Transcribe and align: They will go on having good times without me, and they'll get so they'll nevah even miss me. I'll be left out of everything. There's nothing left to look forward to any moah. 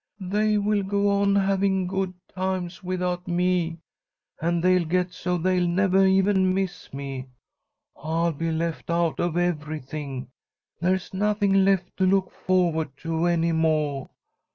They 0.23 0.57
will 0.57 0.81
go 0.81 1.09
on 1.21 1.35
having 1.35 1.85
good 1.85 2.15
times 2.27 2.83
without 2.83 3.27
me, 3.27 3.77
and 4.41 4.63
they'll 4.63 4.83
get 4.83 5.13
so 5.13 5.37
they'll 5.37 5.67
nevah 5.67 6.05
even 6.07 6.55
miss 6.55 6.91
me. 6.91 7.27
I'll 7.95 8.31
be 8.31 8.51
left 8.51 8.89
out 8.89 9.19
of 9.19 9.37
everything. 9.37 10.29
There's 10.79 11.13
nothing 11.13 11.63
left 11.63 11.95
to 11.97 12.07
look 12.07 12.31
forward 12.31 12.97
to 13.03 13.27
any 13.27 13.51
moah. 13.51 14.07